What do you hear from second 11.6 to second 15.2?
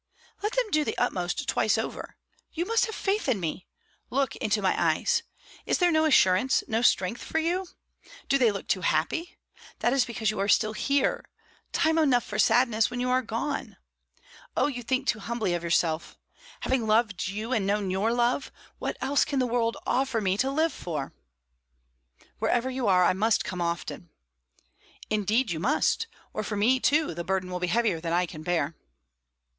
time enough for sadness when you are gone. Oh, you think too